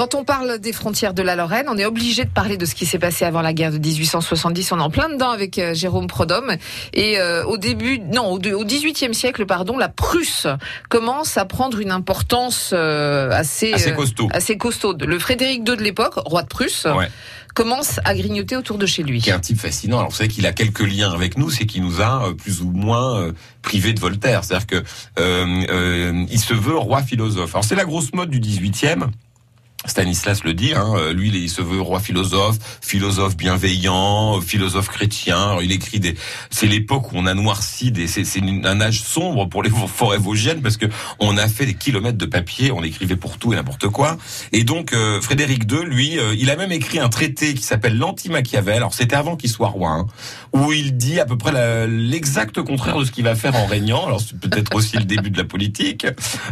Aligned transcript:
Quand 0.00 0.14
on 0.14 0.24
parle 0.24 0.58
des 0.60 0.72
frontières 0.72 1.12
de 1.12 1.20
la 1.20 1.36
Lorraine, 1.36 1.66
on 1.68 1.76
est 1.76 1.84
obligé 1.84 2.24
de 2.24 2.30
parler 2.30 2.56
de 2.56 2.64
ce 2.64 2.74
qui 2.74 2.86
s'est 2.86 2.98
passé 2.98 3.26
avant 3.26 3.42
la 3.42 3.52
guerre 3.52 3.70
de 3.70 3.76
1870. 3.76 4.72
On 4.72 4.78
est 4.78 4.80
en 4.80 4.88
plein 4.88 5.10
dedans 5.10 5.28
avec 5.28 5.58
euh, 5.58 5.74
Jérôme 5.74 6.06
Prodhomme. 6.06 6.56
Et 6.94 7.18
euh, 7.18 7.44
au 7.44 7.58
début, 7.58 7.98
non, 7.98 8.28
au, 8.32 8.36
au 8.38 8.64
18e 8.64 9.12
siècle, 9.12 9.44
pardon, 9.44 9.76
la 9.76 9.90
Prusse 9.90 10.46
commence 10.88 11.36
à 11.36 11.44
prendre 11.44 11.80
une 11.80 11.90
importance 11.90 12.70
euh, 12.72 13.30
assez, 13.30 13.74
Assez 13.74 13.92
costaud. 13.92 14.28
assez 14.32 14.56
costaude. 14.56 15.04
Le 15.04 15.18
Frédéric 15.18 15.68
II 15.68 15.76
de 15.76 15.82
l'époque, 15.82 16.14
roi 16.16 16.44
de 16.44 16.48
Prusse, 16.48 16.86
Ouais. 16.86 17.10
commence 17.54 18.00
à 18.06 18.14
grignoter 18.14 18.56
autour 18.56 18.78
de 18.78 18.86
chez 18.86 19.02
lui. 19.02 19.20
qui 19.20 19.28
est 19.28 19.34
un 19.34 19.38
type 19.38 19.60
fascinant. 19.60 19.98
Alors 19.98 20.08
vous 20.12 20.16
savez 20.16 20.30
qu'il 20.30 20.46
a 20.46 20.52
quelques 20.52 20.80
liens 20.80 21.12
avec 21.12 21.36
nous, 21.36 21.50
c'est 21.50 21.66
qu'il 21.66 21.82
nous 21.82 22.00
a 22.00 22.32
plus 22.38 22.62
ou 22.62 22.70
moins 22.70 23.32
privé 23.60 23.92
de 23.92 24.00
Voltaire. 24.00 24.44
C'est-à-dire 24.44 24.66
que 24.66 24.82
il 26.30 26.40
se 26.40 26.54
veut 26.54 26.78
roi 26.78 27.02
philosophe. 27.02 27.54
Alors 27.54 27.64
c'est 27.64 27.76
la 27.76 27.84
grosse 27.84 28.14
mode 28.14 28.30
du 28.30 28.40
18e. 28.40 29.10
Stanislas 29.86 30.44
le 30.44 30.52
dit, 30.52 30.74
hein, 30.74 30.92
euh, 30.96 31.12
lui 31.14 31.30
il 31.30 31.48
se 31.48 31.62
veut 31.62 31.80
roi 31.80 32.00
philosophe, 32.00 32.58
philosophe 32.82 33.34
bienveillant, 33.36 34.38
philosophe 34.40 34.88
chrétien. 34.88 35.56
Il 35.62 35.72
écrit 35.72 36.00
des, 36.00 36.16
c'est 36.50 36.66
l'époque 36.66 37.12
où 37.12 37.16
on 37.16 37.24
a 37.24 37.32
noirci 37.32 37.90
des, 37.90 38.06
c'est, 38.06 38.24
un 38.40 38.80
âge 38.80 39.00
sombre 39.00 39.48
pour 39.48 39.62
les 39.62 39.70
forêts 39.86 40.18
vosgiennes 40.18 40.60
parce 40.60 40.76
que 40.76 40.86
on 41.18 41.38
a 41.38 41.48
fait 41.48 41.64
des 41.64 41.74
kilomètres 41.74 42.18
de 42.18 42.26
papier, 42.26 42.72
on 42.72 42.82
écrivait 42.82 43.16
pour 43.16 43.38
tout 43.38 43.52
et 43.54 43.56
n'importe 43.56 43.88
quoi. 43.88 44.18
Et 44.52 44.64
donc 44.64 44.92
euh, 44.92 45.20
Frédéric 45.20 45.64
II, 45.70 45.84
lui, 45.86 46.18
euh, 46.18 46.34
il 46.38 46.50
a 46.50 46.56
même 46.56 46.72
écrit 46.72 46.98
un 46.98 47.08
traité 47.08 47.54
qui 47.54 47.62
s'appelle 47.62 47.96
l'anti-Machiavel. 47.96 48.76
Alors 48.76 48.92
c'était 48.92 49.16
avant 49.16 49.36
qu'il 49.36 49.50
soit 49.50 49.68
roi, 49.68 49.90
hein, 49.90 50.06
où 50.52 50.72
il 50.72 50.96
dit 50.96 51.20
à 51.20 51.24
peu 51.24 51.38
près 51.38 51.86
l'exact 51.86 52.60
contraire 52.60 52.98
de 52.98 53.04
ce 53.04 53.12
qu'il 53.12 53.24
va 53.24 53.34
faire 53.34 53.56
en 53.56 53.66
régnant. 53.66 54.06
Alors 54.06 54.20
c'est 54.20 54.38
peut-être 54.38 54.74
aussi 54.74 54.96
le 54.96 55.04
début 55.04 55.30
de 55.30 55.38
la 55.38 55.44
politique. 55.44 56.06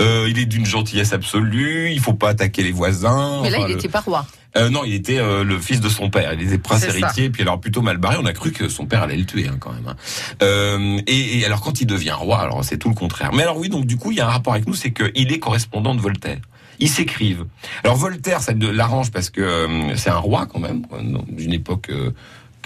Euh, 0.00 0.26
il 0.28 0.38
est 0.38 0.46
d'une 0.46 0.66
gentillesse 0.66 1.12
absolue. 1.12 1.92
Il 1.92 2.00
faut 2.00 2.14
pas 2.14 2.30
attaquer 2.30 2.62
les 2.62 2.72
voisins. 2.72 3.11
Mais 3.42 3.50
là, 3.50 3.58
Enfin, 3.58 3.66
il 3.66 3.70
le- 3.70 3.74
n'était 3.76 3.88
pas 3.88 4.00
roi. 4.00 4.26
euh, 4.56 4.68
non, 4.70 4.82
il 4.84 4.94
était 4.94 5.18
euh, 5.18 5.44
le 5.44 5.58
fils 5.58 5.80
de 5.80 5.88
son 5.88 6.10
père. 6.10 6.32
Il 6.34 6.42
était 6.42 6.58
prince 6.58 6.82
héritier, 6.84 7.30
puis 7.30 7.42
alors 7.42 7.60
plutôt 7.60 7.82
mal 7.82 7.98
barré. 7.98 8.16
On 8.20 8.26
a 8.26 8.32
cru 8.32 8.52
que 8.52 8.68
son 8.68 8.86
père 8.86 9.02
allait 9.02 9.16
le 9.16 9.24
tuer 9.26 9.48
hein, 9.48 9.56
quand 9.60 9.72
même. 9.72 9.86
hein. 9.88 9.96
Euh, 10.42 11.00
et, 11.06 11.38
et 11.38 11.44
alors 11.46 11.60
quand 11.60 11.80
il 11.80 11.86
devient 11.86 12.12
roi, 12.12 12.40
alors 12.40 12.64
c'est 12.64 12.76
tout 12.78 12.88
le 12.88 12.94
contraire. 12.94 13.32
Mais 13.32 13.42
alors 13.42 13.56
oui, 13.58 13.68
donc 13.68 13.86
du 13.86 13.96
coup, 13.96 14.10
il 14.12 14.18
y 14.18 14.20
a 14.20 14.26
un 14.26 14.30
rapport 14.30 14.52
avec 14.54 14.66
nous, 14.66 14.74
c'est 14.74 14.92
qu'il 14.92 15.32
est 15.32 15.38
correspondant 15.38 15.94
de 15.94 16.00
Voltaire. 16.00 16.38
Ils 16.78 16.88
s'écrivent. 16.88 17.44
Alors 17.84 17.96
Voltaire, 17.96 18.40
ça 18.40 18.52
le- 18.52 18.70
l'arrange 18.72 19.10
parce 19.10 19.30
que 19.30 19.40
euh, 19.40 19.94
c'est 19.96 20.10
un 20.10 20.16
roi 20.18 20.46
quand 20.46 20.58
même, 20.58 20.82
d'une 21.28 21.52
époque. 21.52 21.90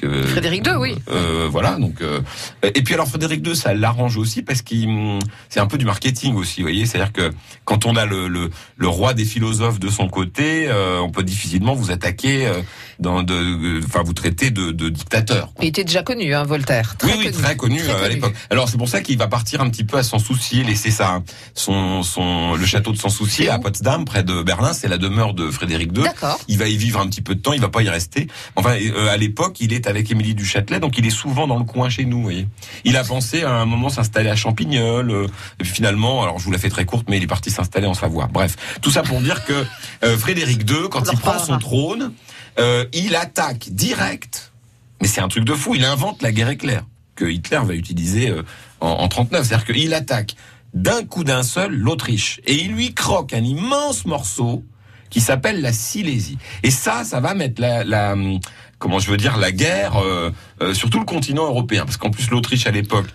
Euh, 0.05 0.27
Frédéric 0.27 0.67
II, 0.67 0.75
oui. 0.79 0.97
Euh, 1.11 1.49
voilà, 1.51 1.77
donc 1.79 2.01
euh, 2.01 2.21
et 2.63 2.83
puis 2.83 2.95
alors 2.95 3.09
Frédéric 3.09 3.47
II, 3.47 3.57
ça 3.57 3.75
l'arrange 3.75 4.17
aussi 4.17 4.43
parce 4.43 4.63
qu'il 4.63 4.89
hum, 4.89 5.19
c'est 5.49 5.61
un 5.61 5.67
peu 5.67 5.79
du 5.79 5.85
marketing 5.85 6.35
aussi, 6.35 6.61
vous 6.61 6.67
voyez, 6.67 6.87
c'est-à-dire 6.87 7.13
que 7.13 7.33
quand 7.65 7.87
on 7.87 7.97
a 7.97 8.07
le, 8.07 8.29
le, 8.29 8.51
le 8.77 8.89
roi 8.89 9.15
des 9.15 9.25
philosophes 9.25 9.81
de 9.81 9.89
son 9.89 10.09
côté, 10.09 10.69
euh, 10.69 11.01
on 11.01 11.11
peut 11.11 11.23
difficilement 11.23 11.75
vous 11.75 11.91
attaquer 11.91 12.47
euh, 12.47 12.61
dans 12.99 13.23
de, 13.23 13.35
euh, 13.35 13.81
enfin 13.85 14.03
vous 14.05 14.13
traiter 14.13 14.51
de, 14.51 14.71
de 14.71 14.89
dictateur. 14.89 15.53
Il 15.61 15.69
était 15.69 15.85
déjà 15.85 16.03
connu, 16.03 16.35
hein, 16.35 16.45
Voltaire. 16.45 16.97
Très 16.97 17.17
oui, 17.17 17.31
très 17.31 17.57
connu 17.57 17.81
Très 17.81 17.93
euh, 17.93 18.05
à 18.05 18.09
l'époque. 18.09 18.35
Alors 18.51 18.69
c'est 18.69 18.79
pour 18.79 18.89
ça 18.89 19.01
qu'il 19.01 19.19
va 19.19 19.29
partir 19.29 19.61
un 19.61 19.69
petit 19.69 19.85
peu 19.85 19.99
à 19.99 20.03
s'en 20.03 20.19
soucier, 20.19 20.65
laisser 20.65 20.91
sa, 20.91 21.23
son, 21.55 22.03
son, 22.03 22.55
le 22.55 22.67
château 22.67 22.93
de 22.93 22.99
s'en 22.99 23.09
soucier 23.09 23.49
à 23.49 23.59
Potsdam, 23.59 24.05
près 24.05 24.23
de 24.23 24.43
Berlin. 24.43 24.73
C'est 24.73 24.89
la 24.89 24.99
demeure 24.99 25.35
de 25.35 25.51
Frédéric 25.51 25.97
II. 25.97 26.05
D'accord. 26.05 26.39
Il 26.49 26.59
va 26.59 26.69
y 26.69 26.77
vivre 26.77 27.01
un 27.01 27.07
petit 27.09 27.23
peu 27.23 27.35
de 27.35 27.41
temps, 27.41 27.53
il 27.53 27.61
va 27.61 27.69
pas 27.69 27.83
y 27.83 27.89
rester. 27.89 28.29
Enfin, 28.55 28.77
euh, 28.81 29.09
à 29.09 29.17
l'époque, 29.17 29.61
il 29.61 29.73
est 29.73 29.86
avec 29.87 30.11
Émilie 30.11 30.35
du 30.35 30.45
Châtelet, 30.45 30.81
donc 30.81 30.99
il 30.99 31.07
est 31.07 31.11
souvent 31.11 31.47
dans 31.47 31.59
le 31.59 31.65
coin 31.65 31.89
chez 31.89 32.05
nous. 32.05 32.23
Voyez. 32.23 32.47
Il 32.85 32.97
a 32.97 33.05
pensé 33.05 33.43
à 33.43 33.53
un 33.53 33.65
moment 33.65 33.89
s'installer 33.89 34.29
à 34.29 34.37
Champignol, 34.37 35.11
euh, 35.11 35.27
et 35.61 35.65
puis 35.65 35.73
finalement, 35.73 36.23
alors 36.23 36.39
je 36.39 36.45
vous 36.45 36.51
la 36.51 36.59
fais 36.59 36.69
très 36.69 36.85
courte, 36.85 37.07
mais 37.09 37.17
il 37.19 37.23
est 37.23 37.29
parti 37.29 37.51
s'installer 37.51 37.87
en 37.87 37.95
Savoie. 37.95 38.29
Bref, 38.33 38.57
tout 38.81 38.91
ça 38.91 39.03
pour 39.03 39.21
dire 39.21 39.45
que 39.45 39.65
euh, 40.05 40.17
Frédéric 40.17 40.69
II, 40.71 40.89
quand 40.91 41.11
il 41.13 41.19
prend 41.19 41.39
son 41.39 41.59
trône, 41.59 42.13
euh, 42.59 42.85
il 42.93 43.17
attaque 43.17 43.69
direct. 43.71 44.53
Mais 45.01 45.09
c'est 45.09 45.21
un 45.21 45.29
truc 45.29 45.45
de 45.45 45.55
fou. 45.55 45.75
Il 45.75 45.85
invente 45.85 46.23
la 46.23 46.33
guerre 46.33 46.49
éclair 46.51 46.83
que 47.15 47.25
Hitler 47.25 47.61
va 47.65 47.75
utiliser 47.75 48.33
en, 48.81 48.89
en 48.89 49.09
39. 49.09 49.47
C'est-à-dire 49.47 49.67
qu'il 49.67 49.95
attaque 49.95 50.37
d'un 50.75 51.05
coup 51.05 51.25
d'un 51.25 51.43
seul 51.43 51.75
l'Autriche 51.75 52.41
et 52.47 52.55
il 52.55 52.73
lui 52.73 52.95
croque 52.95 53.33
un 53.33 53.43
immense 53.43 54.05
morceau 54.05 54.63
qui 55.11 55.21
s'appelle 55.21 55.61
la 55.61 55.73
Silésie. 55.73 56.39
Et 56.63 56.71
ça, 56.71 57.05
ça 57.05 57.21
va 57.21 57.35
mettre 57.35 57.61
la, 57.61 57.85
la 57.85 58.13
hum, 58.13 58.41
comment 58.79 58.99
je 58.99 59.11
veux 59.11 59.17
dire 59.17 59.37
la 59.37 59.53
guerre 59.53 59.97
euh, 59.97 60.31
euh, 60.63 60.75
sur 60.75 60.91
tout 60.91 60.99
le 60.99 61.05
continent 61.05 61.47
européen, 61.47 61.85
parce 61.85 61.97
qu'en 61.97 62.11
plus 62.11 62.31
l'Autriche 62.31 62.67
à 62.67 62.71
l'époque, 62.71 63.07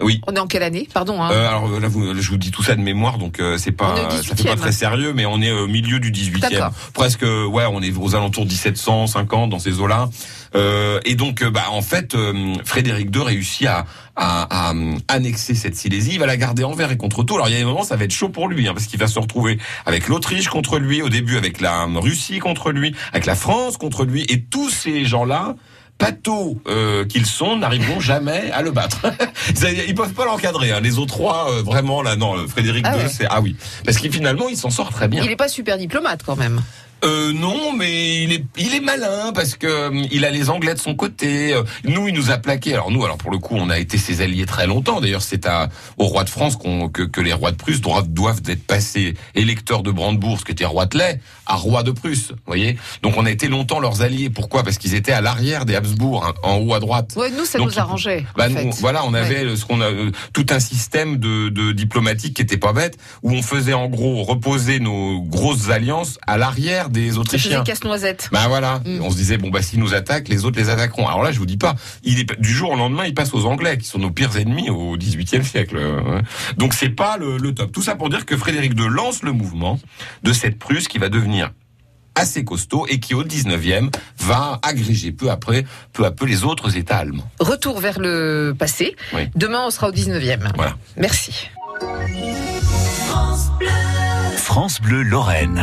oui. 0.00 0.20
On 0.26 0.34
est 0.34 0.38
en 0.38 0.46
quelle 0.46 0.62
année? 0.62 0.88
Pardon. 0.92 1.22
Hein. 1.22 1.30
Euh, 1.32 1.48
alors 1.48 1.80
là, 1.80 1.88
vous, 1.88 2.20
je 2.20 2.30
vous 2.30 2.36
dis 2.36 2.50
tout 2.50 2.62
ça 2.62 2.74
de 2.74 2.80
mémoire, 2.80 3.18
donc 3.18 3.40
euh, 3.40 3.58
c'est 3.58 3.72
pas, 3.72 3.94
ça 4.22 4.36
fait 4.36 4.44
pas 4.44 4.54
18e. 4.54 4.56
très 4.56 4.72
sérieux, 4.72 5.12
mais 5.14 5.26
on 5.26 5.40
est 5.40 5.52
au 5.52 5.66
milieu 5.66 5.98
du 6.00 6.10
18e, 6.10 6.40
D'accord. 6.40 6.72
presque, 6.94 7.22
ouais, 7.22 7.64
on 7.70 7.82
est 7.82 7.92
aux 7.96 8.14
alentours 8.14 8.44
de 8.44 8.50
1750 8.50 9.50
dans 9.50 9.58
ces 9.58 9.80
eaux-là. 9.80 10.08
Euh, 10.54 11.00
et 11.04 11.14
donc, 11.14 11.42
euh, 11.42 11.50
bah, 11.50 11.64
en 11.70 11.82
fait, 11.82 12.14
euh, 12.14 12.54
Frédéric 12.64 13.14
II 13.14 13.22
réussit 13.22 13.66
à, 13.66 13.86
à, 14.16 14.68
à, 14.68 14.74
euh, 14.74 14.96
annexer 15.08 15.54
cette 15.54 15.76
Silésie. 15.76 16.10
Il 16.14 16.18
va 16.18 16.26
la 16.26 16.36
garder 16.36 16.64
envers 16.64 16.90
et 16.90 16.96
contre 16.96 17.22
tout. 17.22 17.34
Alors, 17.34 17.48
il 17.48 17.52
y 17.52 17.56
a 17.56 17.58
des 17.58 17.64
moments, 17.64 17.84
ça 17.84 17.96
va 17.96 18.04
être 18.04 18.12
chaud 18.12 18.28
pour 18.28 18.48
lui, 18.48 18.68
hein, 18.68 18.74
parce 18.74 18.86
qu'il 18.86 18.98
va 18.98 19.06
se 19.06 19.18
retrouver 19.18 19.58
avec 19.86 20.08
l'Autriche 20.08 20.48
contre 20.48 20.78
lui, 20.78 21.02
au 21.02 21.08
début 21.08 21.36
avec 21.36 21.60
la 21.60 21.84
Russie 21.84 22.38
contre 22.38 22.70
lui, 22.70 22.94
avec 23.12 23.26
la 23.26 23.34
France 23.34 23.76
contre 23.76 24.04
lui, 24.04 24.24
et 24.28 24.42
tous 24.42 24.70
ces 24.70 25.04
gens-là 25.04 25.56
patos 26.02 26.56
euh, 26.68 27.04
qu'ils 27.04 27.26
sont 27.26 27.56
n'arriveront 27.56 28.00
jamais 28.00 28.50
à 28.52 28.62
le 28.62 28.70
battre. 28.70 29.06
Ils 29.86 29.94
peuvent 29.94 30.12
pas 30.12 30.24
l'encadrer. 30.24 30.72
Hein. 30.72 30.80
Les 30.80 30.98
autres 30.98 31.12
trois, 31.14 31.50
euh, 31.50 31.62
vraiment, 31.62 32.02
là, 32.02 32.16
non, 32.16 32.36
euh, 32.36 32.46
Frédéric 32.46 32.84
Ah 32.88 32.96
II, 32.96 33.02
ouais. 33.02 33.08
c'est 33.08 33.26
ah 33.28 33.40
oui, 33.40 33.56
parce 33.84 33.98
qu'il 33.98 34.12
finalement, 34.12 34.48
il 34.48 34.56
s'en 34.56 34.70
sort 34.70 34.90
très 34.90 35.08
bien. 35.08 35.22
Il 35.22 35.28
n'est 35.28 35.36
pas 35.36 35.48
super 35.48 35.78
diplomate 35.78 36.22
quand 36.24 36.36
même. 36.36 36.60
Euh, 37.04 37.32
non, 37.32 37.72
mais 37.76 38.22
il 38.22 38.32
est, 38.32 38.44
il 38.56 38.74
est 38.74 38.80
malin 38.80 39.32
parce 39.34 39.56
que 39.56 39.66
euh, 39.66 40.06
il 40.12 40.24
a 40.24 40.30
les 40.30 40.50
Anglais 40.50 40.74
de 40.74 40.78
son 40.78 40.94
côté. 40.94 41.52
Euh, 41.52 41.62
Nous, 41.84 42.08
il 42.08 42.14
nous 42.14 42.30
a 42.30 42.38
plaqué. 42.38 42.74
Alors 42.74 42.90
nous, 42.90 43.04
alors 43.04 43.16
pour 43.18 43.30
le 43.32 43.38
coup, 43.38 43.56
on 43.56 43.70
a 43.70 43.78
été 43.78 43.98
ses 43.98 44.20
alliés 44.20 44.46
très 44.46 44.66
longtemps. 44.66 45.00
D'ailleurs, 45.00 45.22
c'est 45.22 45.46
à 45.46 45.68
au 45.98 46.04
roi 46.04 46.22
de 46.24 46.30
France 46.30 46.56
qu'on 46.56 46.88
que, 46.88 47.02
que 47.02 47.20
les 47.20 47.32
rois 47.32 47.50
de 47.50 47.56
Prusse 47.56 47.80
doivent, 47.80 48.08
doivent 48.08 48.42
être 48.46 48.64
passés 48.64 49.14
électeurs 49.34 49.82
de 49.82 49.90
Brandebourg, 49.90 50.44
qui 50.44 50.52
était 50.52 50.64
roi 50.64 50.86
de 50.86 50.96
lait, 50.98 51.20
à 51.46 51.56
roi 51.56 51.82
de 51.82 51.90
Prusse. 51.90 52.30
Vous 52.30 52.36
voyez. 52.46 52.76
Donc 53.02 53.14
on 53.16 53.26
a 53.26 53.30
été 53.30 53.48
longtemps 53.48 53.80
leurs 53.80 54.02
alliés. 54.02 54.30
Pourquoi? 54.30 54.62
Parce 54.62 54.78
qu'ils 54.78 54.94
étaient 54.94 55.12
à 55.12 55.20
l'arrière 55.20 55.64
des 55.64 55.74
Habsbourg, 55.74 56.24
hein, 56.24 56.34
en 56.44 56.58
haut 56.58 56.74
à 56.74 56.80
droite. 56.80 57.14
Ouais, 57.16 57.30
nous, 57.36 57.44
ça 57.44 57.58
Donc, 57.58 57.68
nous 57.68 57.78
arrangeait. 57.80 58.24
Bah, 58.36 58.46
en 58.46 58.50
nous, 58.50 58.72
fait. 58.72 58.80
voilà, 58.80 59.04
on 59.04 59.14
avait 59.14 59.56
ce 59.56 59.64
qu'on 59.64 59.80
a 59.80 59.90
euh, 59.90 60.12
tout 60.32 60.46
un 60.50 60.60
système 60.60 61.16
de, 61.16 61.48
de 61.48 61.72
diplomatique 61.72 62.34
qui 62.36 62.42
était 62.42 62.58
pas 62.58 62.72
bête, 62.72 62.96
où 63.22 63.32
on 63.32 63.42
faisait 63.42 63.72
en 63.72 63.88
gros 63.88 64.22
reposer 64.22 64.78
nos 64.78 65.20
grosses 65.22 65.68
alliances 65.68 66.18
à 66.28 66.38
l'arrière 66.38 66.90
des 66.92 67.18
Autrichiens. 67.18 67.64
casse-noisette. 67.64 68.28
Bah 68.32 68.44
voilà, 68.48 68.80
Mm. 68.84 69.00
on 69.02 69.10
se 69.10 69.16
disait 69.16 69.38
bon 69.38 69.50
bah 69.50 69.62
s'ils 69.62 69.80
nous 69.80 69.94
attaquent, 69.94 70.28
les 70.28 70.44
autres 70.44 70.58
les 70.58 70.68
attaqueront. 70.68 71.06
Alors 71.08 71.22
là, 71.22 71.32
je 71.32 71.38
vous 71.38 71.46
dis 71.46 71.56
pas, 71.56 71.74
il 72.04 72.20
est 72.20 72.40
du 72.40 72.52
jour 72.52 72.70
au 72.70 72.76
lendemain, 72.76 73.04
il 73.06 73.14
passe 73.14 73.32
aux 73.34 73.46
Anglais 73.46 73.78
qui 73.78 73.86
sont 73.86 73.98
nos 73.98 74.10
pires 74.10 74.36
ennemis 74.36 74.70
au 74.70 74.96
XVIIIe 74.96 75.44
siècle. 75.44 75.76
euh, 75.76 76.00
ouais. 76.02 76.22
Donc 76.58 76.74
c'est 76.74 76.90
pas 76.90 77.16
le, 77.16 77.36
le 77.38 77.54
top. 77.54 77.72
Tout 77.72 77.82
ça 77.82 77.96
pour 77.96 78.08
dire 78.10 78.24
que 78.26 78.36
Frédéric 78.36 78.72
II 78.78 78.86
lance 78.88 79.22
le 79.22 79.32
mouvement 79.32 79.80
de 80.22 80.32
cette 80.32 80.58
Prusse 80.58 80.86
qui 80.88 80.98
va 80.98 81.08
devenir 81.08 81.50
assez 82.14 82.44
costaud 82.44 82.86
et 82.90 83.00
qui 83.00 83.14
au 83.14 83.24
19e 83.24 83.90
va 84.18 84.58
agréger 84.62 85.12
peu 85.12 85.30
après 85.30 85.64
peu 85.94 86.04
à 86.04 86.10
peu 86.10 86.26
les 86.26 86.44
autres 86.44 86.76
États 86.76 86.98
allemands. 86.98 87.30
Retour 87.40 87.80
vers 87.80 87.98
le 87.98 88.54
passé. 88.58 88.94
Oui. 89.14 89.30
Demain, 89.34 89.62
on 89.66 89.70
sera 89.70 89.88
au 89.88 89.92
19e. 89.92 90.52
Voilà. 90.56 90.76
Merci. 90.98 91.48
France 94.36 94.80
Bleu 94.82 95.02
Lorraine. 95.02 95.60